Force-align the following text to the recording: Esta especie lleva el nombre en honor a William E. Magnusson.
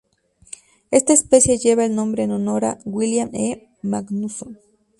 Esta 0.89 1.13
especie 1.13 1.59
lleva 1.59 1.85
el 1.85 1.93
nombre 1.93 2.23
en 2.23 2.31
honor 2.31 2.65
a 2.65 2.79
William 2.85 3.29
E. 3.35 3.69
Magnusson. 3.83 4.57